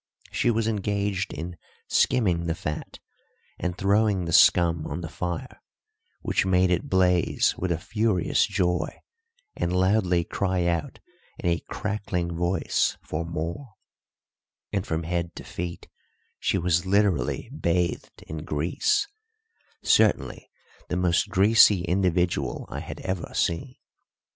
She 0.31 0.49
was 0.49 0.67
engaged 0.67 1.31
in 1.31 1.57
skimming 1.87 2.47
the 2.47 2.55
fat 2.55 2.97
and 3.59 3.77
throwing 3.77 4.25
the 4.25 4.33
scum 4.33 4.87
on 4.87 5.01
the 5.01 5.07
fire, 5.09 5.61
which 6.23 6.43
made 6.43 6.71
it 6.71 6.89
blaze 6.89 7.53
with 7.55 7.71
a 7.71 7.77
furious 7.77 8.47
joy 8.47 9.03
and 9.55 9.71
loudly 9.71 10.23
cry 10.23 10.65
out 10.65 10.97
in 11.37 11.47
a 11.51 11.59
crackling 11.69 12.35
voice 12.35 12.97
for 13.03 13.23
more; 13.23 13.75
and 14.73 14.87
from 14.87 15.03
head 15.03 15.35
to 15.35 15.43
feet 15.43 15.87
she 16.39 16.57
was 16.57 16.83
literally 16.87 17.51
bathed 17.55 18.23
in 18.25 18.43
grease 18.43 19.07
certainly 19.83 20.49
the 20.89 20.97
most 20.97 21.29
greasy 21.29 21.83
individual 21.83 22.65
I 22.71 22.79
had 22.79 23.01
ever 23.01 23.31
seen. 23.35 23.75